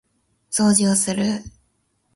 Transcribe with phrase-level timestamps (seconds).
[0.49, 1.23] 掃除をする